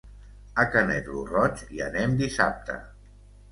[0.63, 2.81] A Canet lo Roig hi anem dissabte.